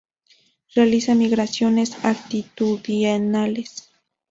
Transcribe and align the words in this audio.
Realiza 0.73 1.13
migraciones 1.13 1.95
altitudinales. 2.03 3.91